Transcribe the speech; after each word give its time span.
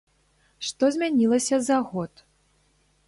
Што 0.67 0.89
змянілася 0.95 1.55
за 1.67 1.77
год? 1.93 2.25